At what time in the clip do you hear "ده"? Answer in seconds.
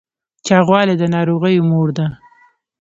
1.97-2.07